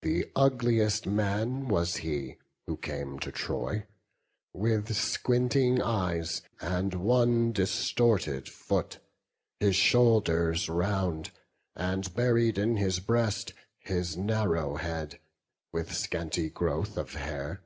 The 0.00 0.30
ugliest 0.34 1.04
man 1.06 1.68
was 1.68 1.96
he 1.96 2.38
who 2.66 2.78
came 2.78 3.18
to 3.18 3.30
Troy: 3.30 3.86
With 4.54 4.96
squinting 4.96 5.82
eyes, 5.82 6.40
and 6.62 6.94
one 6.94 7.52
distorted 7.52 8.48
foot, 8.48 9.00
His 9.60 9.76
shoulders 9.76 10.70
round, 10.70 11.32
and 11.76 12.14
buried 12.14 12.56
in 12.56 12.78
his 12.78 12.98
breast 12.98 13.52
His 13.80 14.16
narrow 14.16 14.76
head, 14.76 15.20
with 15.70 15.92
scanty 15.92 16.48
growth 16.48 16.96
of 16.96 17.12
hair. 17.12 17.60